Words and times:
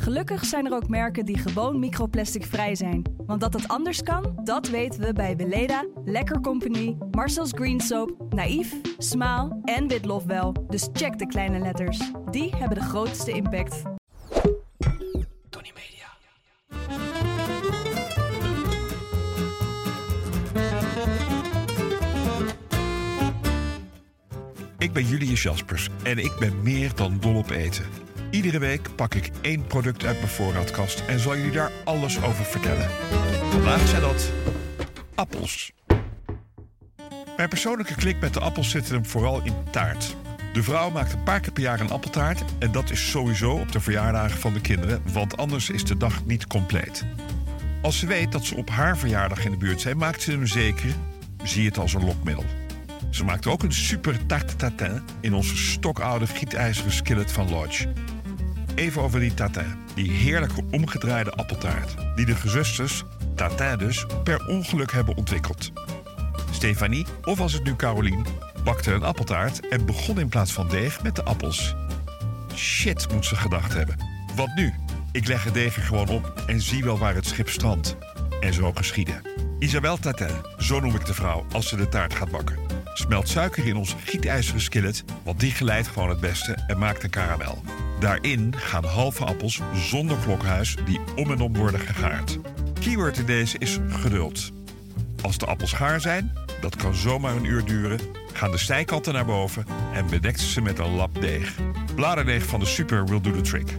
Gelukkig 0.00 0.44
zijn 0.44 0.66
er 0.66 0.72
ook 0.72 0.88
merken 0.88 1.24
die 1.24 1.38
gewoon 1.38 1.78
microplastic 1.78 2.44
vrij 2.44 2.74
zijn. 2.74 3.02
Want 3.26 3.40
dat 3.40 3.52
het 3.52 3.68
anders 3.68 4.02
kan, 4.02 4.40
dat 4.44 4.68
weten 4.68 5.00
we 5.00 5.12
bij 5.12 5.36
Weleda, 5.36 5.84
Lekker 6.04 6.40
Company, 6.40 6.96
Marcel's 7.10 7.50
Green 7.54 7.80
Soap, 7.80 8.34
Naïef, 8.34 8.74
Smaal 8.98 9.60
en 9.64 9.88
Witlof 9.88 10.24
wel. 10.24 10.66
Dus 10.68 10.88
check 10.92 11.18
de 11.18 11.26
kleine 11.26 11.58
letters. 11.58 12.12
Die 12.30 12.56
hebben 12.56 12.78
de 12.78 12.84
grootste 12.84 13.32
impact. 13.32 13.82
Tony 15.48 15.72
Media. 15.74 16.06
Ik 24.78 24.92
ben 24.92 25.06
Julius 25.06 25.42
Jaspers 25.42 25.88
en 26.02 26.18
ik 26.18 26.32
ben 26.38 26.62
meer 26.62 26.94
dan 26.94 27.16
dol 27.20 27.36
op 27.36 27.50
eten. 27.50 28.09
Iedere 28.30 28.58
week 28.58 28.88
pak 28.96 29.14
ik 29.14 29.30
één 29.40 29.66
product 29.66 30.04
uit 30.04 30.16
mijn 30.16 30.28
voorraadkast 30.28 31.02
en 31.06 31.18
zal 31.20 31.36
jullie 31.36 31.50
daar 31.50 31.72
alles 31.84 32.22
over 32.22 32.44
vertellen. 32.44 32.90
Vandaag 33.50 33.88
zijn 33.88 34.00
dat 34.00 34.32
appels. 35.14 35.72
Mijn 37.36 37.48
persoonlijke 37.48 37.94
klik 37.94 38.20
met 38.20 38.34
de 38.34 38.40
appels 38.40 38.70
zit 38.70 38.88
hem 38.88 39.06
vooral 39.06 39.40
in 39.44 39.54
taart. 39.70 40.16
De 40.52 40.62
vrouw 40.62 40.90
maakt 40.90 41.12
een 41.12 41.22
paar 41.22 41.40
keer 41.40 41.52
per 41.52 41.62
jaar 41.62 41.80
een 41.80 41.90
appeltaart 41.90 42.44
en 42.58 42.72
dat 42.72 42.90
is 42.90 43.10
sowieso 43.10 43.52
op 43.52 43.72
de 43.72 43.80
verjaardagen 43.80 44.40
van 44.40 44.52
de 44.52 44.60
kinderen, 44.60 45.02
want 45.12 45.36
anders 45.36 45.70
is 45.70 45.84
de 45.84 45.96
dag 45.96 46.24
niet 46.24 46.46
compleet. 46.46 47.04
Als 47.82 47.98
ze 47.98 48.06
weet 48.06 48.32
dat 48.32 48.44
ze 48.44 48.56
op 48.56 48.70
haar 48.70 48.98
verjaardag 48.98 49.44
in 49.44 49.50
de 49.50 49.56
buurt 49.56 49.80
zijn, 49.80 49.96
maakt 49.96 50.22
ze 50.22 50.30
hem 50.30 50.46
zeker, 50.46 50.94
zie 51.42 51.66
het 51.66 51.78
als 51.78 51.94
een 51.94 52.04
lokmiddel. 52.04 52.44
Ze 53.10 53.24
maakt 53.24 53.46
ook 53.46 53.62
een 53.62 53.72
super 53.72 54.26
tarte 54.26 54.56
tatin 54.56 55.02
in 55.20 55.34
onze 55.34 55.56
stokoude 55.56 56.26
gietijzeren 56.26 56.92
skillet 56.92 57.32
van 57.32 57.50
Lodge. 57.50 57.88
Even 58.80 59.02
over 59.02 59.20
die 59.20 59.34
tatin, 59.34 59.76
die 59.94 60.10
heerlijke 60.10 60.62
omgedraaide 60.70 61.30
appeltaart, 61.30 61.94
die 62.16 62.26
de 62.26 62.34
gezusters, 62.34 63.04
tatin 63.34 63.78
dus, 63.78 64.06
per 64.24 64.46
ongeluk 64.46 64.92
hebben 64.92 65.16
ontwikkeld. 65.16 65.72
Stefanie, 66.50 67.06
of 67.24 67.38
was 67.38 67.52
het 67.52 67.64
nu 67.64 67.76
Carolien, 67.76 68.26
bakte 68.64 68.92
een 68.92 69.02
appeltaart 69.02 69.68
en 69.68 69.86
begon 69.86 70.20
in 70.20 70.28
plaats 70.28 70.52
van 70.52 70.68
deeg 70.68 71.02
met 71.02 71.16
de 71.16 71.22
appels. 71.22 71.74
Shit, 72.54 73.12
moet 73.12 73.26
ze 73.26 73.36
gedacht 73.36 73.72
hebben. 73.72 73.96
Wat 74.36 74.54
nu? 74.54 74.74
Ik 75.12 75.26
leg 75.26 75.44
het 75.44 75.54
deeg 75.54 75.76
er 75.76 75.82
gewoon 75.82 76.08
op 76.08 76.42
en 76.46 76.60
zie 76.60 76.84
wel 76.84 76.98
waar 76.98 77.14
het 77.14 77.26
schip 77.26 77.48
strandt. 77.48 77.96
En 78.40 78.54
zo 78.54 78.72
geschiedde. 78.72 79.22
Isabel 79.58 79.98
Tatin, 79.98 80.34
zo 80.58 80.80
noem 80.80 80.94
ik 80.94 81.06
de 81.06 81.14
vrouw 81.14 81.46
als 81.52 81.68
ze 81.68 81.76
de 81.76 81.88
taart 81.88 82.14
gaat 82.14 82.30
bakken. 82.30 82.58
Smelt 82.94 83.28
suiker 83.28 83.66
in 83.66 83.76
ons 83.76 83.96
gietijzeren 84.04 84.60
skillet, 84.60 85.04
want 85.22 85.40
die 85.40 85.50
geleidt 85.50 85.88
gewoon 85.88 86.08
het 86.08 86.20
beste 86.20 86.52
en 86.66 86.78
maakt 86.78 87.02
een 87.02 87.10
karamel. 87.10 87.62
Daarin 88.00 88.54
gaan 88.56 88.84
halve 88.84 89.24
appels 89.24 89.60
zonder 89.74 90.16
klokhuis 90.16 90.76
die 90.84 91.00
om 91.16 91.30
en 91.30 91.40
om 91.40 91.56
worden 91.56 91.80
gegaard. 91.80 92.38
Keyword 92.80 93.18
in 93.18 93.26
deze 93.26 93.58
is 93.58 93.78
geduld. 93.88 94.52
Als 95.22 95.38
de 95.38 95.46
appels 95.46 95.72
gaar 95.72 96.00
zijn, 96.00 96.32
dat 96.60 96.76
kan 96.76 96.94
zomaar 96.94 97.36
een 97.36 97.44
uur 97.44 97.64
duren, 97.64 98.00
gaan 98.32 98.50
de 98.50 98.58
zijkanten 98.58 99.12
naar 99.12 99.24
boven 99.24 99.66
en 99.94 100.06
bedekt 100.06 100.40
ze 100.40 100.60
met 100.60 100.78
een 100.78 100.94
lap 100.94 101.20
deeg. 101.20 101.54
Bladerdeeg 101.94 102.44
van 102.44 102.60
de 102.60 102.66
Super 102.66 103.06
will 103.06 103.20
do 103.20 103.32
the 103.32 103.40
trick. 103.40 103.76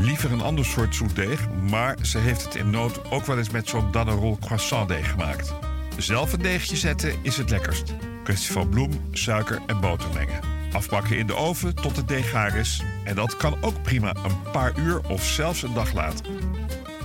Liever 0.00 0.32
een 0.32 0.40
ander 0.40 0.64
soort 0.64 0.94
zoetdeeg, 0.94 1.48
maar 1.70 1.96
ze 2.02 2.18
heeft 2.18 2.44
het 2.44 2.54
in 2.54 2.70
nood 2.70 3.10
ook 3.10 3.26
wel 3.26 3.38
eens 3.38 3.50
met 3.50 3.68
zo'n 3.68 3.92
dannerol 3.92 4.38
croissant 4.38 4.88
deeg 4.88 5.10
gemaakt. 5.10 5.54
Zelf 5.96 6.32
een 6.32 6.42
deegje 6.42 6.76
zetten 6.76 7.14
is 7.22 7.36
het 7.36 7.50
lekkerst. 7.50 7.94
Kwestie 8.24 8.52
van 8.52 8.68
bloem, 8.68 8.90
suiker 9.12 9.62
en 9.66 9.80
boter 9.80 10.08
mengen. 10.14 10.40
Afbakken 10.72 11.18
in 11.18 11.26
de 11.26 11.36
oven 11.36 11.74
tot 11.74 11.96
het 11.96 12.08
deeg 12.08 12.30
gaar 12.30 12.56
is. 12.56 12.82
En 13.04 13.14
dat 13.14 13.36
kan 13.36 13.56
ook 13.60 13.82
prima 13.82 14.14
een 14.24 14.50
paar 14.52 14.78
uur 14.78 15.08
of 15.08 15.24
zelfs 15.24 15.62
een 15.62 15.74
dag 15.74 15.92
later. 15.92 16.26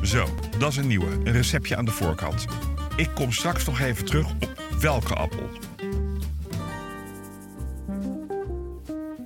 Zo, 0.04 0.36
dat 0.58 0.72
is 0.72 0.78
een 0.78 0.88
nieuwe, 0.88 1.12
een 1.12 1.32
receptje 1.32 1.76
aan 1.76 1.86
de 1.86 1.92
voorkant. 1.92 2.46
Ik 2.96 3.10
kom 3.16 3.32
straks 3.32 3.66
nog 3.66 3.80
even 3.80 4.06
terug 4.06 4.32
op 4.32 4.58
welke 4.80 5.14
appel. 5.14 5.50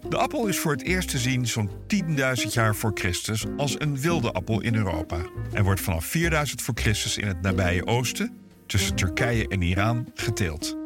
De 0.10 0.18
appel 0.18 0.48
is 0.48 0.60
voor 0.60 0.72
het 0.72 0.84
eerst 0.84 1.10
te 1.10 1.18
zien 1.18 1.48
zo'n 1.48 1.70
10.000 1.70 2.48
jaar 2.50 2.76
voor 2.76 2.92
Christus 2.94 3.46
als 3.58 3.80
een 3.80 4.00
wilde 4.00 4.31
appel 4.31 4.62
in 4.62 4.76
Europa. 4.76 5.18
En 5.54 5.64
wordt 5.64 5.81
vanaf 5.81 6.06
4000 6.06 6.62
voor 6.62 6.74
Christus 6.78 7.18
in 7.18 7.28
het 7.28 7.42
nabije 7.42 7.86
oosten, 7.86 8.38
tussen 8.66 8.96
Turkije 8.96 9.48
en 9.48 9.62
Iran, 9.62 10.12
geteeld. 10.14 10.78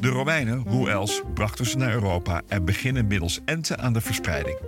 De 0.00 0.08
Romeinen, 0.08 0.58
hoe 0.58 0.90
els, 0.90 1.22
brachten 1.34 1.66
ze 1.66 1.76
naar 1.76 1.92
Europa 1.92 2.42
en 2.48 2.64
beginnen 2.64 3.06
middels 3.06 3.40
enten 3.44 3.78
aan 3.78 3.92
de 3.92 4.00
verspreiding. 4.00 4.58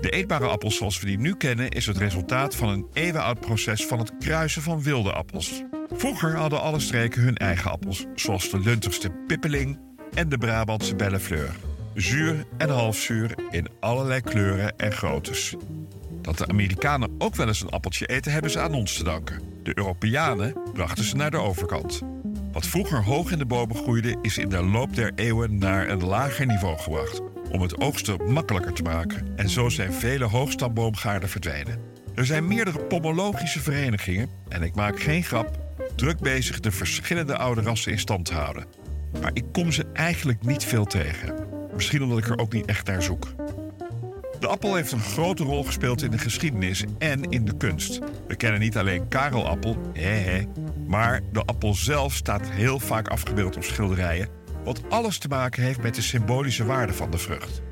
De 0.00 0.10
eetbare 0.10 0.46
appel 0.46 0.70
zoals 0.70 1.00
we 1.00 1.06
die 1.06 1.18
nu 1.18 1.36
kennen 1.36 1.68
is 1.68 1.86
het 1.86 1.96
resultaat 1.96 2.54
van 2.54 2.68
een 2.68 2.86
eeuwenoud 2.92 3.40
proces 3.40 3.86
van 3.86 3.98
het 3.98 4.12
kruisen 4.18 4.62
van 4.62 4.82
wilde 4.82 5.12
appels. 5.12 5.62
Vroeger 5.92 6.36
hadden 6.36 6.60
alle 6.60 6.80
streken 6.80 7.22
hun 7.22 7.36
eigen 7.36 7.70
appels, 7.70 8.04
zoals 8.14 8.50
de 8.50 8.60
Lunterste 8.60 9.10
Pippeling 9.26 9.78
en 10.14 10.28
de 10.28 10.38
Brabantse 10.38 10.96
Bellefleur. 10.96 11.50
Zuur 11.94 12.46
en 12.58 12.68
halfzuur 12.68 13.34
in 13.50 13.68
allerlei 13.80 14.20
kleuren 14.20 14.76
en 14.76 14.92
groottes. 14.92 15.54
Dat 16.22 16.38
de 16.38 16.48
Amerikanen 16.48 17.10
ook 17.18 17.34
wel 17.34 17.48
eens 17.48 17.60
een 17.60 17.70
appeltje 17.70 18.06
eten, 18.06 18.32
hebben 18.32 18.50
ze 18.50 18.60
aan 18.60 18.74
ons 18.74 18.96
te 18.96 19.04
danken. 19.04 19.42
De 19.62 19.72
Europeanen 19.74 20.54
brachten 20.72 21.04
ze 21.04 21.16
naar 21.16 21.30
de 21.30 21.36
overkant. 21.40 22.02
Wat 22.52 22.66
vroeger 22.66 23.04
hoog 23.04 23.30
in 23.30 23.38
de 23.38 23.46
bomen 23.46 23.76
groeide, 23.76 24.16
is 24.22 24.38
in 24.38 24.48
de 24.48 24.62
loop 24.62 24.94
der 24.94 25.12
eeuwen 25.14 25.58
naar 25.58 25.88
een 25.88 26.04
lager 26.04 26.46
niveau 26.46 26.78
gebracht. 26.78 27.20
Om 27.56 27.62
het 27.62 27.80
oogsten 27.80 28.32
makkelijker 28.32 28.72
te 28.72 28.82
maken. 28.82 29.26
En 29.36 29.48
zo 29.48 29.68
zijn 29.68 29.92
vele 29.92 30.24
hoogstamboomgaarden 30.24 31.28
verdwenen. 31.28 31.78
Er 32.14 32.26
zijn 32.26 32.46
meerdere 32.46 32.78
pomologische 32.78 33.60
verenigingen, 33.60 34.28
en 34.48 34.62
ik 34.62 34.74
maak 34.74 35.00
geen 35.00 35.22
grap, 35.22 35.58
druk 35.94 36.18
bezig 36.18 36.60
de 36.60 36.70
verschillende 36.70 37.36
oude 37.36 37.60
rassen 37.60 37.92
in 37.92 37.98
stand 37.98 38.24
te 38.24 38.34
houden. 38.34 38.66
Maar 39.20 39.30
ik 39.32 39.44
kom 39.52 39.72
ze 39.72 39.86
eigenlijk 39.92 40.42
niet 40.42 40.64
veel 40.64 40.84
tegen. 40.84 41.34
Misschien 41.74 42.02
omdat 42.02 42.18
ik 42.18 42.28
er 42.28 42.38
ook 42.38 42.52
niet 42.52 42.66
echt 42.66 42.86
naar 42.86 43.02
zoek. 43.02 43.26
De 44.40 44.46
appel 44.46 44.74
heeft 44.74 44.92
een 44.92 45.00
grote 45.00 45.44
rol 45.44 45.64
gespeeld 45.64 46.02
in 46.02 46.10
de 46.10 46.18
geschiedenis 46.18 46.84
en 46.98 47.22
in 47.22 47.44
de 47.44 47.56
kunst. 47.56 47.98
We 48.28 48.36
kennen 48.36 48.60
niet 48.60 48.76
alleen 48.76 49.08
Karelappel, 49.08 49.76
hè 49.92 50.08
hè, 50.08 50.42
maar 50.86 51.20
de 51.32 51.42
appel 51.44 51.74
zelf 51.74 52.14
staat 52.14 52.50
heel 52.50 52.78
vaak 52.78 53.08
afgebeeld 53.08 53.56
op 53.56 53.64
schilderijen, 53.64 54.28
wat 54.66 54.90
alles 54.90 55.18
te 55.18 55.28
maken 55.28 55.62
heeft 55.62 55.82
met 55.82 55.94
de 55.94 56.02
symbolische 56.02 56.64
waarde 56.64 56.92
van 56.92 57.10
de 57.10 57.18
vrucht. 57.18 57.62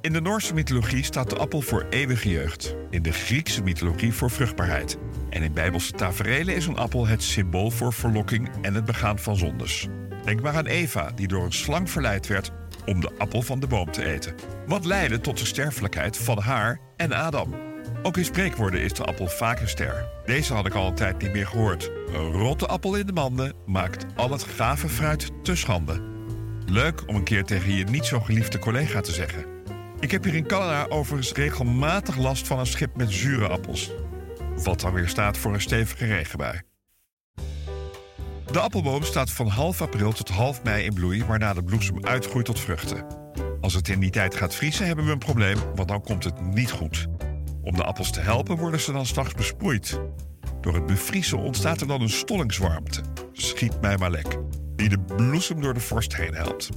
In 0.00 0.12
de 0.12 0.20
Noorse 0.20 0.54
mythologie 0.54 1.04
staat 1.04 1.30
de 1.30 1.36
appel 1.36 1.60
voor 1.60 1.86
eeuwige 1.90 2.28
jeugd, 2.28 2.76
in 2.90 3.02
de 3.02 3.12
Griekse 3.12 3.62
mythologie 3.62 4.12
voor 4.12 4.30
vruchtbaarheid. 4.30 4.98
En 5.30 5.42
in 5.42 5.52
Bijbelse 5.52 5.92
taferelen 5.92 6.54
is 6.54 6.66
een 6.66 6.76
appel 6.76 7.06
het 7.06 7.22
symbool 7.22 7.70
voor 7.70 7.92
verlokking 7.92 8.48
en 8.62 8.74
het 8.74 8.84
begaan 8.84 9.18
van 9.18 9.36
zondes. 9.36 9.88
Denk 10.24 10.42
maar 10.42 10.56
aan 10.56 10.66
Eva, 10.66 11.10
die 11.14 11.28
door 11.28 11.44
een 11.44 11.52
slang 11.52 11.90
verleid 11.90 12.26
werd 12.26 12.52
om 12.84 13.00
de 13.00 13.10
appel 13.18 13.42
van 13.42 13.60
de 13.60 13.66
boom 13.66 13.90
te 13.90 14.04
eten. 14.04 14.34
Wat 14.66 14.84
leidde 14.84 15.20
tot 15.20 15.38
de 15.38 15.46
sterfelijkheid 15.46 16.16
van 16.16 16.38
haar 16.38 16.80
en 16.96 17.12
Adam. 17.12 17.65
Ook 18.06 18.16
in 18.16 18.24
spreekwoorden 18.24 18.80
is 18.80 18.92
de 18.92 19.04
appel 19.04 19.26
vaak 19.26 19.60
een 19.60 19.68
ster. 19.68 20.08
Deze 20.26 20.54
had 20.54 20.66
ik 20.66 20.74
al 20.74 20.86
een 20.86 20.94
tijd 20.94 21.22
niet 21.22 21.32
meer 21.32 21.46
gehoord. 21.46 21.90
Een 22.12 22.32
rotte 22.32 22.66
appel 22.66 22.94
in 22.94 23.06
de 23.06 23.12
manden 23.12 23.52
maakt 23.64 24.06
al 24.16 24.30
het 24.30 24.42
gave 24.42 24.88
fruit 24.88 25.30
te 25.42 25.56
schande. 25.56 26.02
Leuk 26.66 27.02
om 27.06 27.16
een 27.16 27.24
keer 27.24 27.44
tegen 27.44 27.74
je 27.74 27.84
niet 27.84 28.04
zo 28.04 28.20
geliefde 28.20 28.58
collega 28.58 29.00
te 29.00 29.12
zeggen. 29.12 29.44
Ik 30.00 30.10
heb 30.10 30.24
hier 30.24 30.34
in 30.34 30.46
Canada 30.46 30.86
overigens 30.88 31.32
regelmatig 31.32 32.16
last 32.16 32.46
van 32.46 32.58
een 32.58 32.66
schip 32.66 32.96
met 32.96 33.12
zure 33.12 33.48
appels. 33.48 33.90
Wat 34.64 34.80
dan 34.80 34.92
weer 34.92 35.08
staat 35.08 35.38
voor 35.38 35.54
een 35.54 35.60
stevige 35.60 36.06
regenbui. 36.06 36.60
De 38.52 38.60
appelboom 38.60 39.02
staat 39.02 39.30
van 39.30 39.46
half 39.46 39.82
april 39.82 40.12
tot 40.12 40.28
half 40.28 40.62
mei 40.62 40.84
in 40.84 40.94
bloei, 40.94 41.24
waarna 41.24 41.54
de 41.54 41.64
bloesem 41.64 42.04
uitgroeit 42.04 42.46
tot 42.46 42.60
vruchten. 42.60 43.06
Als 43.60 43.74
het 43.74 43.88
in 43.88 44.00
die 44.00 44.10
tijd 44.10 44.34
gaat 44.34 44.54
vriezen, 44.54 44.86
hebben 44.86 45.04
we 45.04 45.12
een 45.12 45.18
probleem, 45.18 45.58
want 45.74 45.88
dan 45.88 46.02
komt 46.02 46.24
het 46.24 46.40
niet 46.40 46.70
goed. 46.70 47.15
Om 47.66 47.76
de 47.76 47.84
appels 47.84 48.10
te 48.10 48.20
helpen 48.20 48.56
worden 48.56 48.80
ze 48.80 48.92
dan 48.92 49.06
straks 49.06 49.34
besproeid. 49.34 50.00
Door 50.60 50.74
het 50.74 50.86
bevriezen 50.86 51.38
ontstaat 51.38 51.80
er 51.80 51.86
dan 51.86 52.00
een 52.00 52.08
stollingswarmte, 52.08 53.00
schiet 53.32 53.80
mij 53.80 53.96
maar 53.96 54.10
lek, 54.10 54.38
die 54.76 54.88
de 54.88 54.98
bloesem 54.98 55.60
door 55.60 55.74
de 55.74 55.80
vorst 55.80 56.16
heen 56.16 56.34
helpt. 56.34 56.68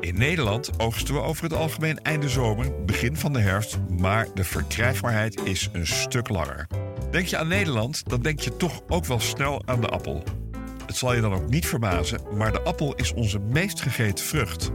In 0.00 0.18
Nederland 0.18 0.80
oogsten 0.80 1.14
we 1.14 1.20
over 1.20 1.42
het 1.42 1.52
algemeen 1.52 2.02
einde 2.02 2.28
zomer, 2.28 2.84
begin 2.84 3.16
van 3.16 3.32
de 3.32 3.40
herfst, 3.40 3.78
maar 3.88 4.26
de 4.34 4.44
verkrijgbaarheid 4.44 5.40
is 5.44 5.68
een 5.72 5.86
stuk 5.86 6.28
langer. 6.28 6.66
Denk 7.10 7.26
je 7.26 7.36
aan 7.36 7.48
Nederland, 7.48 8.08
dan 8.08 8.22
denk 8.22 8.40
je 8.40 8.56
toch 8.56 8.82
ook 8.88 9.04
wel 9.04 9.20
snel 9.20 9.62
aan 9.66 9.80
de 9.80 9.88
appel. 9.88 10.22
Het 10.86 10.96
zal 10.96 11.14
je 11.14 11.20
dan 11.20 11.32
ook 11.32 11.48
niet 11.48 11.66
verbazen, 11.66 12.20
maar 12.36 12.52
de 12.52 12.62
appel 12.62 12.94
is 12.94 13.12
onze 13.12 13.38
meest 13.38 13.80
gegeten 13.80 14.24
vrucht. 14.24 14.70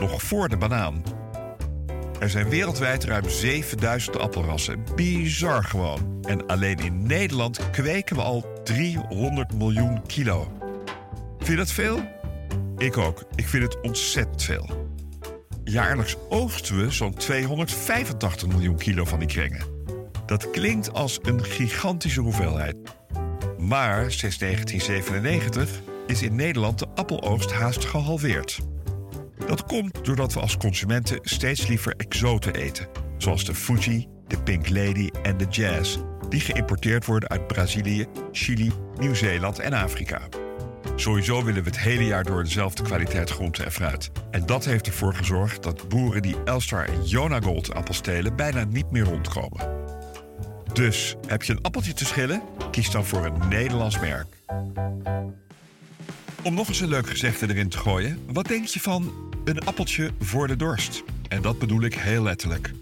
Nog 0.00 0.22
voor 0.22 0.48
de 0.48 0.56
banaan. 0.56 1.21
Er 2.22 2.30
zijn 2.30 2.48
wereldwijd 2.48 3.04
ruim 3.04 3.28
7000 3.28 4.18
appelrassen. 4.18 4.84
Bizar 4.94 5.64
gewoon. 5.64 6.18
En 6.22 6.46
alleen 6.46 6.78
in 6.78 7.06
Nederland 7.06 7.70
kweken 7.70 8.16
we 8.16 8.22
al 8.22 8.60
300 8.64 9.54
miljoen 9.54 10.06
kilo. 10.06 10.52
Vind 11.38 11.50
je 11.50 11.56
dat 11.56 11.70
veel? 11.70 12.00
Ik 12.76 12.96
ook. 12.96 13.24
Ik 13.34 13.48
vind 13.48 13.62
het 13.62 13.80
ontzettend 13.80 14.42
veel. 14.42 14.90
Jaarlijks 15.64 16.16
oogsten 16.28 16.76
we 16.76 16.90
zo'n 16.90 17.14
285 17.14 18.48
miljoen 18.48 18.76
kilo 18.76 19.04
van 19.04 19.18
die 19.18 19.28
krengen. 19.28 19.64
Dat 20.26 20.50
klinkt 20.50 20.92
als 20.92 21.18
een 21.22 21.44
gigantische 21.44 22.20
hoeveelheid. 22.20 22.76
Maar 23.58 24.12
sinds 24.12 24.38
1997 24.38 25.80
is 26.06 26.22
in 26.22 26.34
Nederland 26.34 26.78
de 26.78 26.86
appeloogst 26.94 27.52
haast 27.52 27.84
gehalveerd. 27.84 28.60
Dat 29.52 29.66
komt 29.66 30.04
doordat 30.04 30.32
we 30.32 30.40
als 30.40 30.56
consumenten 30.56 31.18
steeds 31.22 31.66
liever 31.66 31.94
exoten 31.96 32.54
eten, 32.54 32.86
zoals 33.18 33.44
de 33.44 33.54
Fuji, 33.54 34.08
de 34.26 34.42
Pink 34.42 34.68
Lady 34.68 35.10
en 35.22 35.36
de 35.36 35.46
Jazz, 35.50 35.98
die 36.28 36.40
geïmporteerd 36.40 37.06
worden 37.06 37.28
uit 37.28 37.46
Brazilië, 37.46 38.06
Chili, 38.30 38.72
Nieuw-Zeeland 38.96 39.58
en 39.58 39.72
Afrika. 39.72 40.20
Sowieso 40.96 41.44
willen 41.44 41.62
we 41.62 41.68
het 41.68 41.78
hele 41.78 42.04
jaar 42.04 42.24
door 42.24 42.44
dezelfde 42.44 42.82
kwaliteit 42.82 43.30
groente 43.30 43.64
en 43.64 43.72
fruit. 43.72 44.10
En 44.30 44.46
dat 44.46 44.64
heeft 44.64 44.86
ervoor 44.86 45.14
gezorgd 45.14 45.62
dat 45.62 45.88
boeren 45.88 46.22
die 46.22 46.36
Elstar 46.44 46.84
en 46.84 47.04
Jona 47.04 47.40
Gold 47.40 47.74
appels 47.74 48.00
telen 48.00 48.36
bijna 48.36 48.64
niet 48.64 48.90
meer 48.90 49.04
rondkomen. 49.04 49.68
Dus 50.72 51.16
heb 51.26 51.42
je 51.42 51.52
een 51.52 51.62
appeltje 51.62 51.92
te 51.92 52.04
schillen? 52.04 52.42
Kies 52.70 52.90
dan 52.90 53.04
voor 53.04 53.24
een 53.24 53.48
Nederlands 53.48 54.00
merk. 54.00 54.26
Om 56.42 56.54
nog 56.54 56.68
eens 56.68 56.80
een 56.80 56.88
leuk 56.88 57.08
gezegde 57.08 57.48
erin 57.48 57.68
te 57.68 57.78
gooien, 57.78 58.18
wat 58.32 58.46
denk 58.46 58.66
je 58.66 58.80
van 58.80 59.30
een 59.44 59.64
appeltje 59.64 60.10
voor 60.20 60.48
de 60.48 60.56
dorst? 60.56 61.02
En 61.28 61.42
dat 61.42 61.58
bedoel 61.58 61.82
ik 61.82 61.94
heel 61.94 62.22
letterlijk. 62.22 62.72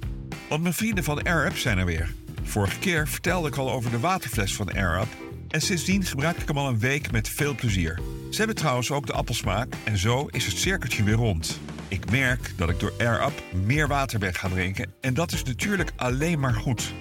Want 0.48 0.62
mijn 0.62 0.74
vrienden 0.74 1.04
van 1.04 1.22
AirUp 1.22 1.56
zijn 1.56 1.78
er 1.78 1.84
weer. 1.84 2.14
Vorige 2.42 2.78
keer 2.78 3.08
vertelde 3.08 3.48
ik 3.48 3.56
al 3.56 3.70
over 3.70 3.90
de 3.90 4.00
waterfles 4.00 4.54
van 4.54 4.72
AirUp. 4.72 5.08
En 5.48 5.60
sindsdien 5.60 6.04
gebruik 6.04 6.36
ik 6.36 6.48
hem 6.48 6.58
al 6.58 6.68
een 6.68 6.78
week 6.78 7.10
met 7.10 7.28
veel 7.28 7.54
plezier. 7.54 8.00
Ze 8.30 8.38
hebben 8.38 8.56
trouwens 8.56 8.90
ook 8.90 9.06
de 9.06 9.12
appelsmaak 9.12 9.74
en 9.84 9.98
zo 9.98 10.26
is 10.26 10.46
het 10.46 10.56
cirkeltje 10.56 11.02
weer 11.02 11.14
rond. 11.14 11.60
Ik 11.88 12.10
merk 12.10 12.52
dat 12.56 12.68
ik 12.68 12.80
door 12.80 12.92
AirUp 12.98 13.42
meer 13.64 13.88
water 13.88 14.18
ben 14.18 14.34
gaan 14.34 14.50
drinken 14.50 14.92
en 15.00 15.14
dat 15.14 15.32
is 15.32 15.42
natuurlijk 15.42 15.92
alleen 15.96 16.40
maar 16.40 16.54
goed. 16.54 16.92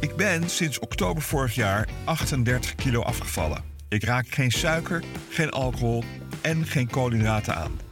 Ik 0.00 0.16
ben 0.16 0.50
sinds 0.50 0.78
oktober 0.78 1.22
vorig 1.22 1.54
jaar 1.54 1.88
38 2.04 2.74
kilo 2.74 3.02
afgevallen. 3.02 3.64
Ik 3.88 4.04
raak 4.04 4.28
geen 4.28 4.50
suiker, 4.50 5.02
geen 5.30 5.50
alcohol 5.50 6.04
en 6.40 6.66
geen 6.66 6.90
koolhydraten 6.90 7.56
aan. 7.56 7.85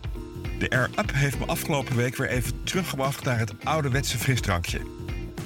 De 0.59 0.71
Air-Up 0.71 1.13
heeft 1.13 1.39
me 1.39 1.45
afgelopen 1.45 1.97
week 1.97 2.17
weer 2.17 2.29
even 2.29 2.65
teruggebracht 2.65 3.25
naar 3.25 3.39
het 3.39 3.53
ouderwetse 3.65 4.19
frisdrankje. 4.19 4.81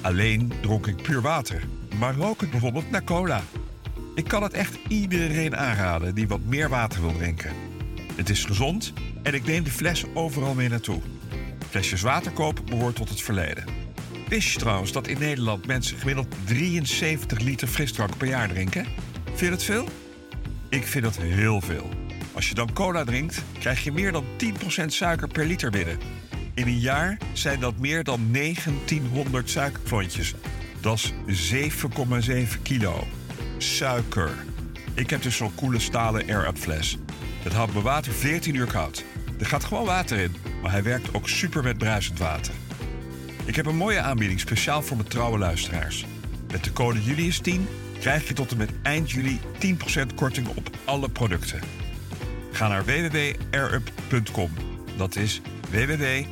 Alleen 0.01 0.53
dronk 0.61 0.87
ik 0.87 1.03
puur 1.03 1.21
water, 1.21 1.63
maar 1.99 2.15
rook 2.15 2.41
het 2.41 2.51
bijvoorbeeld 2.51 2.91
naar 2.91 3.05
cola. 3.05 3.43
Ik 4.15 4.25
kan 4.25 4.43
het 4.43 4.53
echt 4.53 4.79
iedereen 4.89 5.57
aanraden 5.57 6.15
die 6.15 6.29
wat 6.29 6.41
meer 6.45 6.69
water 6.69 7.01
wil 7.01 7.13
drinken. 7.13 7.53
Het 8.15 8.31
is 8.31 8.45
gezond 8.45 8.93
en 9.23 9.35
ik 9.35 9.45
neem 9.45 9.65
de 9.65 9.71
fles 9.71 10.05
overal 10.15 10.55
mee 10.55 10.69
naartoe. 10.69 11.01
Flesjes 11.69 12.03
water 12.03 12.33
kopen 12.33 12.65
behoort 12.65 12.97
tot 12.97 13.09
het 13.09 13.23
verleden. 13.23 13.65
Wist 14.29 14.53
je 14.53 14.59
trouwens 14.59 14.93
dat 14.93 15.09
in 15.09 15.19
Nederland 15.19 15.67
mensen 15.67 15.99
gemiddeld 15.99 16.35
73 16.45 17.39
liter 17.39 17.69
frisdrank 17.69 18.17
per 18.17 18.29
jaar 18.29 18.49
drinken? 18.49 18.87
Vind 19.25 19.39
je 19.39 19.51
dat 19.51 19.65
veel? 19.65 19.89
Ik 20.69 20.87
vind 20.87 21.05
dat 21.05 21.17
heel 21.17 21.61
veel. 21.61 21.98
Als 22.39 22.49
je 22.49 22.55
dan 22.55 22.73
cola 22.73 23.05
drinkt, 23.05 23.43
krijg 23.59 23.85
je 23.85 23.93
meer 23.93 24.13
dan 24.13 24.25
10% 24.83 24.87
suiker 24.87 25.29
per 25.29 25.47
liter 25.47 25.71
binnen. 25.71 25.99
In 26.55 26.67
een 26.67 26.79
jaar 26.79 27.19
zijn 27.33 27.61
dat 27.61 27.79
meer 27.79 28.05
dan 28.05 28.29
1900 28.33 29.51
suikerklontjes. 29.51 30.35
Dat 30.81 31.13
is 31.27 31.55
7,7 31.55 32.63
kilo. 32.63 33.07
Suiker. 33.57 34.31
Ik 34.95 35.11
heb 35.11 35.23
dus 35.23 35.37
zo'n 35.37 35.55
koele 35.55 35.79
stalen 35.79 36.29
air-up 36.29 36.59
fles. 36.59 36.99
Dat 37.43 37.53
houdt 37.53 37.73
mijn 37.73 37.85
water 37.85 38.13
14 38.13 38.55
uur 38.55 38.67
koud. 38.67 39.05
Er 39.39 39.47
gaat 39.47 39.65
gewoon 39.65 39.85
water 39.85 40.19
in, 40.19 40.35
maar 40.63 40.71
hij 40.71 40.83
werkt 40.83 41.15
ook 41.15 41.29
super 41.29 41.63
met 41.63 41.79
bruisend 41.79 42.19
water. 42.19 42.55
Ik 43.45 43.57
heb 43.57 43.67
een 43.67 43.77
mooie 43.77 44.01
aanbieding 44.01 44.41
speciaal 44.41 44.83
voor 44.83 44.97
mijn 44.97 45.09
trouwe 45.09 45.39
luisteraars. 45.39 46.07
Met 46.53 46.65
de 46.65 46.73
code 46.73 47.01
Julius10 47.01 47.61
krijg 48.01 48.29
je 48.29 48.35
tot 48.35 48.51
en 48.51 48.57
met 48.57 48.71
eind 48.83 49.11
juli 49.11 49.41
10% 49.59 50.15
korting 50.15 50.49
op 50.49 50.71
alle 50.85 51.09
producten. 51.09 51.78
Ga 52.59 52.69
naar 52.69 52.85
www.airup.com. 52.85 54.51
Dat 54.97 55.17
is 55.17 55.41
www.r-up.com. 55.71 56.25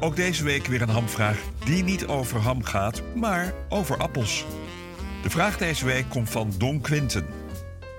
Ook 0.00 0.16
deze 0.16 0.44
week 0.44 0.66
weer 0.66 0.82
een 0.82 0.88
hamvraag 0.88 1.38
die 1.64 1.82
niet 1.84 2.06
over 2.06 2.40
ham 2.40 2.62
gaat, 2.62 3.02
maar 3.14 3.52
over 3.68 3.96
appels. 3.96 4.44
De 5.22 5.30
vraag 5.30 5.58
deze 5.58 5.84
week 5.84 6.08
komt 6.08 6.30
van 6.30 6.52
Don 6.58 6.80
Quinten. 6.80 7.26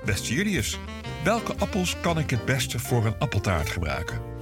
Beste 0.05 0.33
Julius, 0.33 0.79
welke 1.23 1.55
appels 1.57 1.95
kan 2.01 2.19
ik 2.19 2.29
het 2.29 2.45
beste 2.45 2.79
voor 2.79 3.05
een 3.05 3.19
appeltaart 3.19 3.69
gebruiken? 3.69 4.36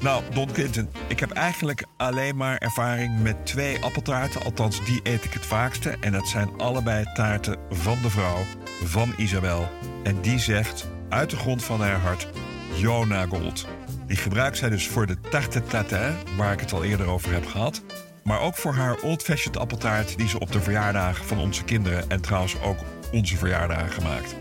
Nou, 0.00 0.22
Don 0.32 0.52
Quinten, 0.52 0.90
ik 1.08 1.20
heb 1.20 1.30
eigenlijk 1.30 1.84
alleen 1.96 2.36
maar 2.36 2.58
ervaring 2.58 3.22
met 3.22 3.46
twee 3.46 3.84
appeltaarten. 3.84 4.42
Althans, 4.42 4.84
die 4.84 5.00
eet 5.02 5.24
ik 5.24 5.32
het 5.32 5.46
vaakste. 5.46 5.96
En 6.00 6.12
dat 6.12 6.28
zijn 6.28 6.50
allebei 6.56 7.04
taarten 7.14 7.56
van 7.70 7.98
de 8.02 8.10
vrouw, 8.10 8.44
van 8.84 9.14
Isabel. 9.16 9.68
En 10.02 10.20
die 10.20 10.38
zegt 10.38 10.88
uit 11.08 11.30
de 11.30 11.36
grond 11.36 11.64
van 11.64 11.80
haar 11.80 12.00
hart, 12.00 12.28
Jona 12.74 13.26
Gold. 13.26 13.66
Die 14.06 14.16
gebruikt 14.16 14.56
zij 14.56 14.68
dus 14.68 14.88
voor 14.88 15.06
de 15.06 15.20
tarte 15.20 15.62
tatin, 15.62 16.14
waar 16.36 16.52
ik 16.52 16.60
het 16.60 16.72
al 16.72 16.84
eerder 16.84 17.06
over 17.06 17.32
heb 17.32 17.46
gehad. 17.46 17.82
Maar 18.24 18.40
ook 18.40 18.56
voor 18.56 18.74
haar 18.74 19.00
old-fashioned 19.00 19.60
appeltaart 19.60 20.16
die 20.16 20.28
ze 20.28 20.40
op 20.40 20.52
de 20.52 20.60
verjaardagen 20.60 21.24
van 21.24 21.38
onze 21.38 21.64
kinderen... 21.64 22.10
en 22.10 22.20
trouwens 22.20 22.60
ook 22.60 22.78
onze 23.12 23.36
verjaardagen 23.36 24.02
maakt. 24.02 24.34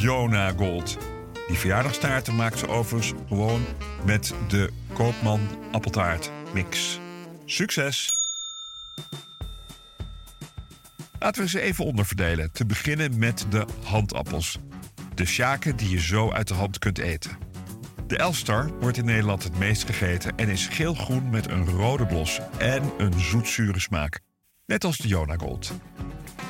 Jona 0.00 0.52
Gold. 0.56 0.98
Die 1.50 1.58
verjaardagstaarten 1.58 2.36
maakt 2.36 2.58
ze 2.58 2.68
overigens 2.68 3.20
gewoon 3.28 3.64
met 4.04 4.34
de 4.48 4.70
Koopman 4.92 5.40
appeltaart 5.70 6.30
mix. 6.54 6.98
Succes! 7.44 8.08
Laten 11.18 11.42
we 11.42 11.48
ze 11.48 11.60
even 11.60 11.84
onderverdelen. 11.84 12.52
Te 12.52 12.66
beginnen 12.66 13.18
met 13.18 13.46
de 13.48 13.64
handappels. 13.82 14.58
De 15.14 15.24
sjaken 15.24 15.76
die 15.76 15.90
je 15.90 16.00
zo 16.00 16.32
uit 16.32 16.48
de 16.48 16.54
hand 16.54 16.78
kunt 16.78 16.98
eten. 16.98 17.30
De 18.06 18.16
Elstar 18.16 18.70
wordt 18.80 18.96
in 18.96 19.04
Nederland 19.04 19.42
het 19.42 19.58
meest 19.58 19.84
gegeten 19.84 20.36
en 20.36 20.48
is 20.48 20.66
geelgroen 20.66 21.30
met 21.30 21.50
een 21.50 21.66
rode 21.66 22.06
blos 22.06 22.40
en 22.58 22.92
een 22.98 23.20
zoetzure 23.20 23.80
smaak. 23.80 24.20
Net 24.66 24.84
als 24.84 24.96
de 24.96 25.08
Jona 25.08 25.36
Gold. 25.36 25.72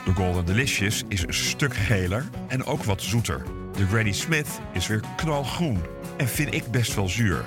De 0.05 0.13
Golden 0.13 0.47
Delicious 0.47 1.03
is 1.09 1.23
een 1.23 1.35
stuk 1.35 1.75
geler 1.75 2.25
en 2.49 2.65
ook 2.65 2.85
wat 2.85 3.03
zoeter. 3.03 3.60
De 3.81 3.87
Granny 3.87 4.13
Smith 4.13 4.61
is 4.73 4.87
weer 4.87 5.01
knalgroen 5.17 5.83
en 6.17 6.29
vind 6.29 6.55
ik 6.55 6.71
best 6.71 6.95
wel 6.95 7.09
zuur. 7.09 7.45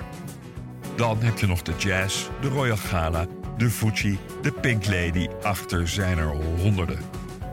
Dan 0.95 1.21
heb 1.21 1.37
je 1.37 1.47
nog 1.47 1.61
de 1.61 1.73
Jazz, 1.77 2.27
de 2.41 2.47
Royal 2.47 2.77
Gala, 2.77 3.25
de 3.57 3.69
Fuji, 3.69 4.19
de 4.41 4.51
Pink 4.51 4.85
Lady. 4.85 5.27
Achter 5.43 5.87
zijn 5.87 6.17
er 6.17 6.35
honderden. 6.57 6.99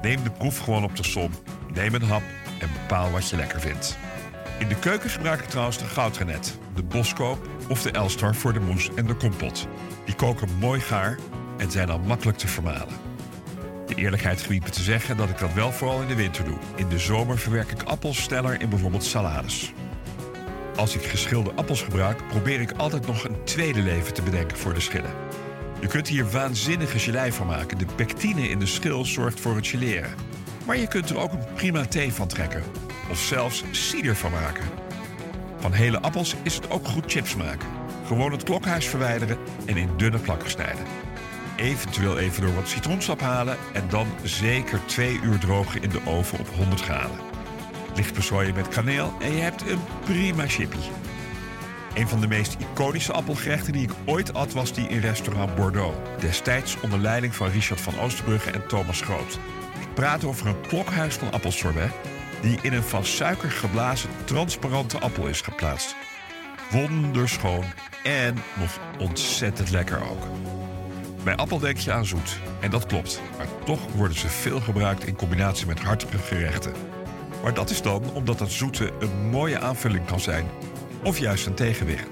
Neem 0.03 0.23
de 0.23 0.31
proef 0.31 0.59
gewoon 0.59 0.85
op 0.85 0.97
de 0.97 1.05
som, 1.05 1.31
neem 1.75 1.95
een 1.95 2.03
hap 2.03 2.23
en 2.61 2.69
bepaal 2.73 3.11
wat 3.11 3.29
je 3.29 3.37
lekker 3.37 3.61
vindt. 3.61 3.99
In 4.59 4.69
de 4.69 4.79
keuken 4.79 5.11
gebruik 5.11 5.41
ik 5.41 5.49
trouwens 5.49 5.79
de 5.79 5.85
goudrenet, 5.85 6.59
de 6.75 6.83
boskoop 6.83 7.49
of 7.69 7.83
de 7.83 7.91
Elstar 7.91 8.35
voor 8.35 8.53
de 8.53 8.61
moes 8.61 8.91
en 8.95 9.07
de 9.07 9.15
kompot. 9.15 9.69
Die 10.05 10.15
koken 10.15 10.49
mooi 10.59 10.81
gaar 10.81 11.19
en 11.59 11.71
zijn 11.71 11.87
dan 11.87 12.07
makkelijk 12.07 12.39
te 12.39 12.49
vermalen. 12.49 13.10
Eerlijkheid 14.01 14.41
gebiedt 14.41 14.65
me 14.65 14.71
te 14.71 14.83
zeggen 14.83 15.17
dat 15.17 15.29
ik 15.29 15.39
dat 15.39 15.53
wel 15.53 15.73
vooral 15.73 16.03
in 16.03 16.09
de 16.09 16.15
winter 16.15 16.45
doe. 16.45 16.57
In 16.75 16.89
de 16.89 16.99
zomer 16.99 17.39
verwerk 17.39 17.71
ik 17.71 17.83
appels 17.83 18.23
sneller 18.23 18.61
in 18.61 18.69
bijvoorbeeld 18.69 19.05
salades. 19.05 19.73
Als 20.77 20.95
ik 20.95 21.03
geschilde 21.03 21.53
appels 21.55 21.83
gebruik, 21.83 22.29
probeer 22.29 22.61
ik 22.61 22.73
altijd 22.73 23.07
nog 23.07 23.25
een 23.25 23.45
tweede 23.45 23.83
leven 23.83 24.15
te 24.15 24.23
bedenken 24.23 24.57
voor 24.57 24.75
de 24.75 24.81
schillen. 24.81 25.11
Je 25.81 25.87
kunt 25.87 26.09
hier 26.09 26.31
waanzinnige 26.31 26.99
gelei 26.99 27.33
van 27.33 27.47
maken. 27.47 27.79
De 27.79 27.87
pectine 27.97 28.49
in 28.49 28.59
de 28.59 28.67
schil 28.67 29.05
zorgt 29.05 29.41
voor 29.41 29.57
het 29.57 29.67
geleren. 29.67 30.15
Maar 30.67 30.77
je 30.77 30.89
kunt 30.89 31.11
er 31.11 31.19
ook 31.19 31.33
een 31.33 31.55
prima 31.55 31.87
thee 31.87 32.13
van 32.13 32.29
trekken. 32.29 32.63
Of 33.11 33.19
zelfs 33.19 33.65
cider 33.71 34.17
van 34.17 34.31
maken. 34.31 34.65
Van 35.59 35.73
hele 35.73 36.01
appels 36.01 36.35
is 36.43 36.55
het 36.55 36.71
ook 36.71 36.87
goed 36.87 37.13
chips 37.13 37.37
maken. 37.37 37.69
Gewoon 38.07 38.33
het 38.33 38.43
klokhuis 38.43 38.87
verwijderen 38.87 39.39
en 39.67 39.77
in 39.77 39.91
dunne 39.97 40.19
plakken 40.19 40.51
snijden. 40.51 41.00
Eventueel 41.61 42.19
even 42.19 42.43
door 42.43 42.55
wat 42.55 42.69
citroensap 42.69 43.21
halen 43.21 43.57
en 43.73 43.89
dan 43.89 44.07
zeker 44.23 44.81
twee 44.87 45.21
uur 45.23 45.39
drogen 45.39 45.83
in 45.83 45.89
de 45.89 46.01
oven 46.07 46.39
op 46.39 46.49
100 46.49 46.81
graden. 46.81 47.17
Licht 47.95 48.15
bezooien 48.15 48.55
met 48.55 48.69
kaneel 48.69 49.13
en 49.21 49.33
je 49.33 49.41
hebt 49.41 49.71
een 49.71 49.81
prima 50.05 50.47
chippy. 50.47 50.79
Een 51.95 52.09
van 52.09 52.21
de 52.21 52.27
meest 52.27 52.57
iconische 52.59 53.13
appelgerechten 53.13 53.73
die 53.73 53.83
ik 53.83 53.91
ooit 54.05 54.35
at 54.35 54.53
was 54.53 54.73
die 54.73 54.89
in 54.89 55.01
restaurant 55.01 55.55
Bordeaux. 55.55 55.97
Destijds 56.21 56.81
onder 56.81 56.99
leiding 56.99 57.35
van 57.35 57.51
Richard 57.51 57.81
van 57.81 57.99
Oosterbrugge 57.99 58.51
en 58.51 58.67
Thomas 58.67 59.01
Groot. 59.01 59.39
Ik 59.81 59.95
praat 59.95 60.25
over 60.25 60.47
een 60.47 60.61
klokhuis 60.61 61.15
van 61.15 61.33
appelsorbet 61.33 61.91
die 62.41 62.59
in 62.63 62.73
een 62.73 62.83
van 62.83 63.05
suiker 63.05 63.51
geblazen 63.51 64.11
transparante 64.25 64.99
appel 64.99 65.27
is 65.27 65.41
geplaatst. 65.41 65.97
Wonderschoon 66.71 67.65
en 68.03 68.35
nog 68.59 68.79
ontzettend 68.99 69.71
lekker 69.71 70.11
ook. 70.11 70.27
Bij 71.25 71.37
appel 71.37 71.59
denk 71.59 71.79
je 71.79 71.93
aan 71.93 72.07
zoet. 72.07 72.39
En 72.61 72.71
dat 72.71 72.87
klopt. 72.87 73.21
Maar 73.37 73.47
toch 73.65 73.81
worden 73.95 74.17
ze 74.17 74.29
veel 74.29 74.61
gebruikt 74.61 75.07
in 75.07 75.17
combinatie 75.17 75.67
met 75.67 75.81
hartige 75.81 76.19
gerechten. 76.19 76.73
Maar 77.43 77.55
dat 77.55 77.71
is 77.71 77.83
dan 77.83 78.13
omdat 78.13 78.41
het 78.41 78.51
zoete 78.51 78.93
een 79.01 79.29
mooie 79.31 79.59
aanvulling 79.59 80.07
kan 80.07 80.21
zijn. 80.21 80.47
Of 81.03 81.19
juist 81.19 81.47
een 81.47 81.55
tegenwicht. 81.55 82.09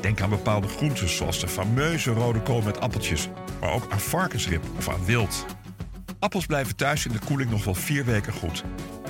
Denk 0.00 0.20
aan 0.20 0.30
bepaalde 0.30 0.68
groenten 0.68 1.08
zoals 1.08 1.40
de 1.40 1.48
fameuze 1.48 2.12
rode 2.12 2.40
kool 2.40 2.62
met 2.62 2.80
appeltjes. 2.80 3.28
Maar 3.60 3.70
ook 3.70 3.92
aan 3.92 4.00
varkensrib 4.00 4.62
of 4.76 4.88
aan 4.88 5.04
wild. 5.04 5.46
Appels 6.18 6.46
blijven 6.46 6.76
thuis 6.76 7.06
in 7.06 7.12
de 7.12 7.18
koeling 7.26 7.50
nog 7.50 7.64
wel 7.64 7.74
vier 7.74 8.04
weken 8.04 8.32
goed. 8.32 8.64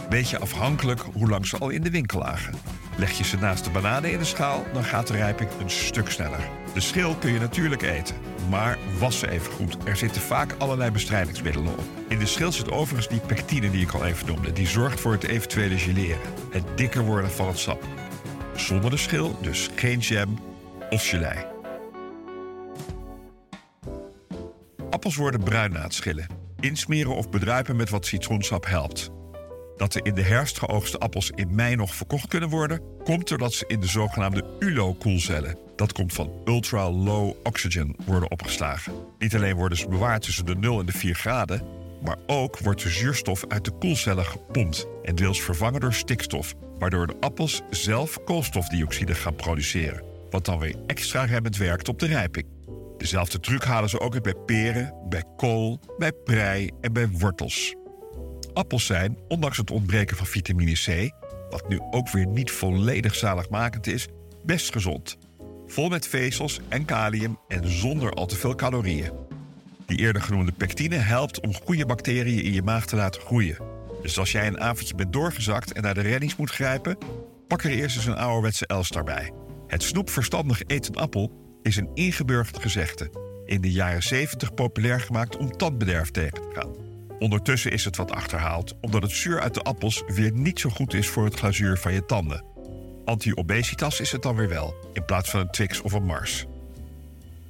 Beetje 0.09 0.39
afhankelijk 0.39 1.01
hoe 1.01 1.29
lang 1.29 1.47
ze 1.47 1.59
al 1.59 1.69
in 1.69 1.83
de 1.83 1.91
winkel 1.91 2.19
lagen. 2.19 2.55
Leg 2.97 3.13
je 3.13 3.25
ze 3.25 3.37
naast 3.37 3.65
de 3.65 3.71
bananen 3.71 4.13
in 4.13 4.19
de 4.19 4.25
schaal, 4.25 4.67
dan 4.73 4.85
gaat 4.85 5.07
de 5.07 5.13
rijping 5.13 5.51
een 5.61 5.71
stuk 5.71 6.11
sneller. 6.11 6.49
De 6.75 6.81
schil 6.81 7.15
kun 7.15 7.33
je 7.33 7.39
natuurlijk 7.39 7.83
eten, 7.83 8.17
maar 8.49 8.79
was 8.99 9.19
ze 9.19 9.31
even 9.31 9.53
goed. 9.53 9.77
Er 9.85 9.97
zitten 9.97 10.23
vaak 10.23 10.55
allerlei 10.59 10.91
bestrijdingsmiddelen 10.91 11.73
op. 11.73 11.85
In 12.09 12.19
de 12.19 12.27
schil 12.27 12.53
zit 12.53 12.71
overigens 12.71 13.09
die 13.09 13.21
pectine 13.21 13.71
die 13.71 13.83
ik 13.83 13.93
al 13.93 14.05
even 14.05 14.27
noemde. 14.27 14.53
Die 14.53 14.67
zorgt 14.67 15.01
voor 15.01 15.13
het 15.13 15.25
eventuele 15.25 15.79
geleren, 15.79 16.21
het 16.51 16.65
dikker 16.77 17.03
worden 17.03 17.31
van 17.31 17.49
het 17.49 17.59
sap. 17.59 17.85
Zonder 18.55 18.91
de 18.91 18.97
schil 18.97 19.39
dus 19.43 19.71
geen 19.75 19.99
jam 19.99 20.39
of 20.91 21.09
gelei. 21.09 21.45
Appels 24.91 25.17
worden 25.17 25.43
bruin 25.43 25.73
na 25.73 25.83
het 25.83 25.95
schillen. 25.95 26.27
Insmeren 26.61 27.17
of 27.17 27.31
bedruipen 27.31 27.77
met 27.77 27.91
wat 27.91 28.07
citroensap 28.07 28.67
helpt. 28.67 29.11
Dat 29.81 29.95
er 29.95 30.07
in 30.07 30.15
de 30.15 30.23
herfst 30.23 30.59
geoogste 30.59 30.99
appels 30.99 31.31
in 31.35 31.55
mei 31.55 31.77
nog 31.77 31.95
verkocht 31.95 32.29
kunnen 32.29 32.49
worden, 32.49 32.81
komt 33.05 33.29
doordat 33.29 33.53
ze 33.53 33.65
in 33.67 33.81
de 33.81 33.87
zogenaamde 33.87 34.45
ULO-koelcellen, 34.59 35.59
dat 35.77 35.93
komt 35.93 36.13
van 36.13 36.33
Ultra 36.45 36.91
Low 36.91 37.35
Oxygen, 37.43 37.97
worden 38.07 38.31
opgeslagen. 38.31 38.93
Niet 39.19 39.35
alleen 39.35 39.55
worden 39.55 39.79
ze 39.79 39.89
bewaard 39.89 40.23
tussen 40.23 40.47
de 40.47 40.55
0 40.55 40.81
en 40.81 40.87
de 40.87 40.93
4 40.93 41.15
graden, 41.15 41.63
maar 42.05 42.17
ook 42.27 42.59
wordt 42.59 42.83
de 42.83 42.89
zuurstof 42.89 43.45
uit 43.49 43.65
de 43.65 43.71
koelcellen 43.71 44.25
gepompt 44.25 44.87
en 45.03 45.15
deels 45.15 45.41
vervangen 45.43 45.81
door 45.81 45.95
stikstof, 45.95 46.55
waardoor 46.79 47.07
de 47.07 47.17
appels 47.21 47.63
zelf 47.71 48.25
koolstofdioxide 48.25 49.15
gaan 49.15 49.37
produceren, 49.37 50.03
wat 50.31 50.45
dan 50.45 50.59
weer 50.59 50.77
extra 50.87 51.25
remmend 51.25 51.57
werkt 51.57 51.89
op 51.89 51.99
de 51.99 52.07
rijping. 52.07 52.47
Dezelfde 52.99 53.41
truc 53.41 53.65
halen 53.65 53.91
ze 53.91 54.01
ook 54.01 54.23
bij 54.23 54.35
peren, 54.47 54.95
bij 55.09 55.25
kool, 55.37 55.81
bij 55.99 56.13
prei 56.13 56.71
en 56.81 56.93
bij 56.93 57.09
wortels. 57.09 57.79
Appels 58.54 58.87
zijn, 58.87 59.19
ondanks 59.28 59.57
het 59.57 59.71
ontbreken 59.71 60.16
van 60.16 60.26
vitamine 60.26 60.73
C, 60.73 61.11
wat 61.50 61.69
nu 61.69 61.80
ook 61.90 62.11
weer 62.11 62.26
niet 62.26 62.50
volledig 62.50 63.14
zaligmakend 63.14 63.87
is, 63.87 64.09
best 64.45 64.73
gezond. 64.73 65.19
Vol 65.66 65.88
met 65.88 66.07
vezels 66.07 66.61
en 66.69 66.85
kalium 66.85 67.38
en 67.49 67.71
zonder 67.71 68.12
al 68.12 68.26
te 68.26 68.37
veel 68.37 68.54
calorieën. 68.54 69.11
Die 69.87 69.99
eerder 69.99 70.23
genoemde 70.23 70.52
pectine 70.52 70.97
helpt 70.97 71.40
om 71.40 71.54
goede 71.54 71.87
bacteriën 71.87 72.45
in 72.45 72.52
je 72.52 72.62
maag 72.62 72.87
te 72.87 72.97
laten 72.97 73.21
groeien. 73.21 73.59
Dus 74.02 74.19
als 74.19 74.33
jij 74.33 74.47
een 74.47 74.61
avondje 74.61 74.95
bent 74.95 75.12
doorgezakt 75.12 75.73
en 75.73 75.83
naar 75.83 75.95
de 75.95 76.00
reddings 76.00 76.37
moet 76.37 76.50
grijpen, 76.50 76.99
pak 77.49 77.62
er 77.62 77.71
eerst 77.71 77.97
eens 77.97 78.07
een 78.07 78.16
ouderwetse 78.16 78.66
Elstar 78.66 79.04
bij. 79.04 79.33
Het 79.66 79.83
snoepverstandig 79.83 80.62
eten 80.66 80.95
appel 80.95 81.33
is 81.62 81.76
een 81.76 81.90
ingeburgerd 81.95 82.62
gezegde. 82.62 83.11
In 83.45 83.61
de 83.61 83.73
jaren 83.73 84.02
70 84.02 84.54
populair 84.54 85.00
gemaakt 85.00 85.37
om 85.37 85.57
tandbederf 85.57 86.11
tegen 86.11 86.42
te 86.42 86.50
gaan. 86.54 86.80
Ondertussen 87.21 87.73
is 87.73 87.85
het 87.85 87.97
wat 87.97 88.12
achterhaald, 88.12 88.75
omdat 88.81 89.03
het 89.03 89.11
zuur 89.11 89.41
uit 89.41 89.55
de 89.55 89.62
appels 89.62 90.03
weer 90.07 90.33
niet 90.33 90.61
zo 90.61 90.71
goed 90.71 90.95
is 90.95 91.09
voor 91.09 91.25
het 91.25 91.35
glazuur 91.35 91.79
van 91.79 91.93
je 91.93 92.07
tanden. 92.07 92.45
Anti-obesitas 93.05 94.00
is 94.00 94.12
het 94.12 94.23
dan 94.23 94.37
weer 94.37 94.49
wel, 94.49 94.75
in 94.93 95.05
plaats 95.05 95.31
van 95.31 95.41
een 95.41 95.50
Twix 95.50 95.81
of 95.81 95.93
een 95.93 96.05
Mars. 96.05 96.47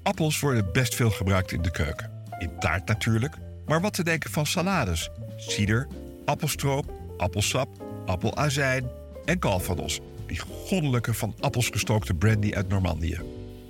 Appels 0.02 0.40
worden 0.40 0.72
best 0.72 0.94
veel 0.94 1.10
gebruikt 1.10 1.52
in 1.52 1.62
de 1.62 1.70
keuken. 1.70 2.10
In 2.38 2.50
taart 2.58 2.86
natuurlijk, 2.86 3.34
maar 3.66 3.80
wat 3.80 3.92
te 3.92 4.04
denken 4.04 4.30
van 4.30 4.46
salades, 4.46 5.10
cider, 5.36 5.86
appelstroop, 6.24 6.92
appelsap, 7.16 7.68
appelazijn 8.06 8.90
en 9.24 9.38
calvados, 9.38 10.00
die 10.26 10.38
goddelijke 10.38 11.14
van 11.14 11.34
appels 11.40 11.68
gestookte 11.68 12.14
brandy 12.14 12.52
uit 12.54 12.68
Normandië. 12.68 13.20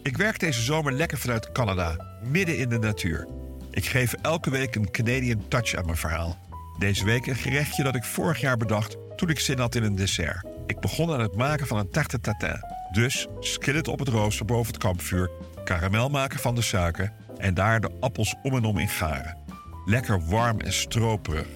Ik 0.03 0.17
werk 0.17 0.39
deze 0.39 0.63
zomer 0.63 0.93
lekker 0.93 1.19
vanuit 1.19 1.53
Canada, 1.53 2.19
midden 2.23 2.59
in 2.59 2.69
de 2.69 2.79
natuur. 2.79 3.29
Ik 3.71 3.87
geef 3.87 4.13
elke 4.13 4.51
week 4.51 4.75
een 4.75 4.91
Canadian 4.91 5.49
touch 5.49 5.75
aan 5.75 5.85
mijn 5.85 5.97
verhaal. 5.97 6.37
Deze 6.79 7.05
week 7.05 7.27
een 7.27 7.37
gerechtje 7.37 7.83
dat 7.83 7.95
ik 7.95 8.05
vorig 8.05 8.41
jaar 8.41 8.57
bedacht 8.57 8.97
toen 9.17 9.29
ik 9.29 9.41
zin 9.41 9.59
had 9.59 9.75
in 9.75 9.83
een 9.83 9.97
dessert. 9.97 10.45
Ik 10.67 10.81
begon 10.81 11.13
aan 11.13 11.21
het 11.21 11.37
maken 11.37 11.67
van 11.67 11.79
een 11.79 11.91
tarte 11.91 12.21
tatin. 12.21 12.65
Dus 12.93 13.27
skillet 13.41 13.89
op 13.89 13.99
het 13.99 14.09
rooster 14.09 14.47
boven 14.47 14.73
het 14.73 14.83
kampvuur, 14.83 15.31
karamel 15.65 16.09
maken 16.09 16.39
van 16.39 16.55
de 16.55 16.63
suiker 16.63 17.13
en 17.39 17.55
daar 17.55 17.81
de 17.81 17.91
appels 18.01 18.35
om 18.43 18.57
en 18.57 18.65
om 18.65 18.79
in 18.79 18.89
garen. 18.89 19.37
Lekker 19.85 20.27
warm 20.27 20.61
en 20.61 20.73
stroperig. 20.73 21.47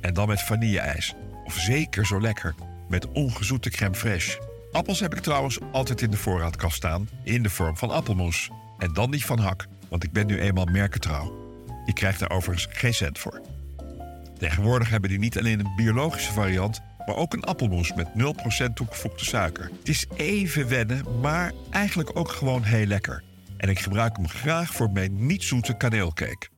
En 0.00 0.14
dan 0.14 0.28
met 0.28 0.42
vanille-ijs. 0.42 1.14
Of 1.44 1.54
zeker 1.54 2.06
zo 2.06 2.20
lekker, 2.20 2.54
met 2.88 3.08
ongezoete 3.08 3.70
crème 3.70 3.96
fraîche. 3.96 4.38
Appels 4.72 5.00
heb 5.00 5.14
ik 5.14 5.20
trouwens 5.20 5.58
altijd 5.72 6.02
in 6.02 6.10
de 6.10 6.16
voorraadkast 6.16 6.76
staan, 6.76 7.08
in 7.24 7.42
de 7.42 7.50
vorm 7.50 7.76
van 7.76 7.90
appelmoes. 7.90 8.50
En 8.78 8.92
dan 8.92 9.10
die 9.10 9.24
van 9.24 9.38
hak, 9.38 9.66
want 9.88 10.04
ik 10.04 10.12
ben 10.12 10.26
nu 10.26 10.40
eenmaal 10.40 10.64
merkentrouw. 10.64 11.41
Je 11.84 11.92
krijgt 11.92 12.18
daar 12.18 12.30
overigens 12.30 12.68
geen 12.70 12.94
cent 12.94 13.18
voor. 13.18 13.40
Tegenwoordig 14.38 14.90
hebben 14.90 15.10
die 15.10 15.18
niet 15.18 15.38
alleen 15.38 15.60
een 15.60 15.74
biologische 15.76 16.32
variant, 16.32 16.80
maar 17.06 17.16
ook 17.16 17.32
een 17.32 17.44
appelmoes 17.44 17.94
met 17.94 18.08
0% 18.68 18.72
toegevoegde 18.74 19.24
suiker. 19.24 19.70
Het 19.78 19.88
is 19.88 20.06
even 20.16 20.68
wennen, 20.68 21.20
maar 21.20 21.52
eigenlijk 21.70 22.16
ook 22.16 22.28
gewoon 22.28 22.62
heel 22.62 22.86
lekker. 22.86 23.22
En 23.56 23.68
ik 23.68 23.78
gebruik 23.78 24.16
hem 24.16 24.28
graag 24.28 24.72
voor 24.72 24.90
mijn 24.90 25.26
niet 25.26 25.42
zoete 25.42 25.76
kaneelcake. 25.76 26.48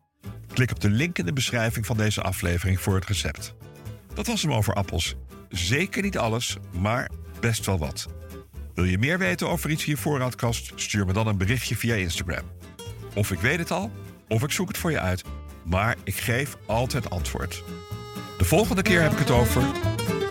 Klik 0.53 0.71
op 0.71 0.81
de 0.81 0.91
link 0.91 1.19
in 1.19 1.27
de 1.27 1.33
beschrijving 1.33 1.87
van 1.87 1.97
deze 1.97 2.23
aflevering 2.23 2.81
voor 2.81 2.95
het 2.95 3.07
recept. 3.07 3.55
Dat 4.15 4.27
was 4.27 4.43
hem 4.43 4.53
over 4.53 4.75
appels. 4.75 5.15
Zeker 5.49 6.03
niet 6.03 6.19
alles, 6.19 6.57
maar 6.73 7.11
best 7.41 7.67
wel 7.67 7.79
wat. 7.79 8.09
Wil 8.75 8.85
je 8.85 8.99
meer 8.99 9.19
weten 9.19 9.49
over 9.49 9.71
iets 9.71 9.85
in 9.85 9.91
je 9.91 9.97
voorraadkast? 9.97 10.73
Stuur 10.75 11.07
me 11.07 11.13
dan 11.13 11.27
een 11.27 11.39
berichtje 11.39 11.77
via 11.77 11.95
Instagram. 11.95 12.45
Of 13.15 13.31
ik 13.31 13.41
weet 13.41 13.59
het 13.59 13.71
al, 13.71 13.91
of 14.35 14.43
ik 14.43 14.51
zoek 14.51 14.69
het 14.69 14.79
voor 14.79 14.91
je 14.91 15.01
uit. 15.01 15.25
Maar 15.65 15.97
ik 16.05 16.15
geef 16.15 16.57
altijd 16.67 17.11
antwoord. 17.11 17.65
De 18.39 18.45
volgende 18.45 18.83
keer 18.83 19.03
heb 19.03 19.13
ik 19.13 19.19
het 19.19 19.31
over 19.31 19.63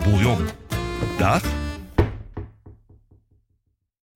bouillon. 0.03 0.48
Dag. 1.17 1.43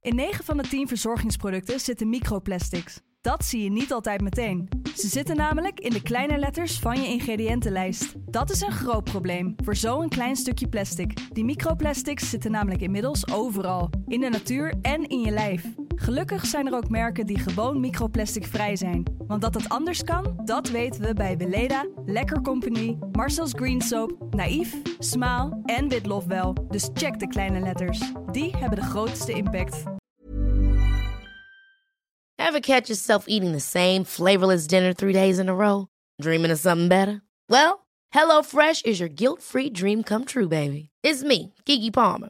In 0.01 0.15
9 0.15 0.45
van 0.45 0.57
de 0.57 0.63
10 0.63 0.87
verzorgingsproducten 0.87 1.79
zitten 1.79 2.09
microplastics. 2.09 2.99
Dat 3.21 3.45
zie 3.45 3.63
je 3.63 3.69
niet 3.69 3.91
altijd 3.91 4.21
meteen. 4.21 4.69
Ze 4.95 5.07
zitten 5.07 5.35
namelijk 5.35 5.79
in 5.79 5.89
de 5.89 6.01
kleine 6.01 6.37
letters 6.37 6.79
van 6.79 7.01
je 7.01 7.07
ingrediëntenlijst. 7.07 8.13
Dat 8.17 8.49
is 8.49 8.61
een 8.61 8.71
groot 8.71 9.03
probleem 9.03 9.55
voor 9.63 9.75
zo'n 9.75 10.09
klein 10.09 10.35
stukje 10.35 10.69
plastic. 10.69 11.33
Die 11.33 11.45
microplastics 11.45 12.29
zitten 12.29 12.51
namelijk 12.51 12.81
inmiddels 12.81 13.31
overal, 13.31 13.89
in 14.07 14.19
de 14.19 14.29
natuur 14.29 14.73
en 14.81 15.07
in 15.07 15.19
je 15.19 15.31
lijf. 15.31 15.65
Gelukkig 15.99 16.45
zijn 16.45 16.67
er 16.67 16.73
ook 16.73 16.89
merken 16.89 17.25
die 17.25 17.39
gewoon 17.39 17.79
microplasticvrij 17.79 18.75
zijn. 18.75 19.03
Want 19.27 19.41
dat 19.41 19.53
het 19.53 19.69
anders 19.69 20.03
kan, 20.03 20.41
dat 20.45 20.69
weten 20.69 21.01
we 21.01 21.13
bij 21.13 21.37
Weleda, 21.37 21.85
Lekker 22.05 22.41
Company, 22.41 22.97
Marcel's 23.11 23.51
Green 23.55 23.81
Soap, 23.81 24.33
Naïef, 24.35 24.75
Smaal 24.99 25.61
en 25.65 25.87
Witlof 25.87 26.25
wel. 26.25 26.53
Dus 26.69 26.89
check 26.93 27.19
de 27.19 27.27
kleine 27.27 27.59
letters. 27.59 28.11
Die 28.31 28.57
hebben 28.57 28.79
de 28.79 28.85
grootste 28.85 29.31
impact. 29.31 29.83
Ever 32.35 32.59
catch 32.59 32.87
yourself 32.87 33.27
eating 33.27 33.53
the 33.53 33.59
same 33.59 34.05
flavorless 34.05 34.67
dinner 34.67 34.93
three 34.93 35.13
days 35.13 35.37
in 35.37 35.49
a 35.49 35.53
row? 35.53 35.85
Dreaming 36.15 36.51
of 36.51 36.59
something 36.59 36.89
better? 36.89 37.21
Well, 37.45 37.85
HelloFresh 38.15 38.85
is 38.85 38.97
your 38.97 39.13
guilt-free 39.15 39.71
dream 39.71 40.03
come 40.03 40.23
true, 40.25 40.47
baby. 40.47 40.89
It's 41.03 41.23
me, 41.23 41.53
Kiki 41.65 41.91
Palmer. 41.91 42.29